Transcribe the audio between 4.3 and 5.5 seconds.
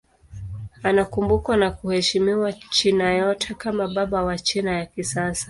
China ya kisasa.